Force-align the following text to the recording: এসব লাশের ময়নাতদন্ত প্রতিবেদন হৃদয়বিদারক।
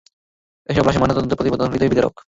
এসব 0.69 0.83
লাশের 0.85 1.01
ময়নাতদন্ত 1.01 1.31
প্রতিবেদন 1.35 1.67
হৃদয়বিদারক। 1.73 2.15